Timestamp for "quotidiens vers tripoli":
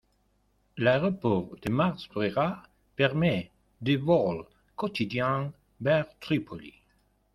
4.75-6.73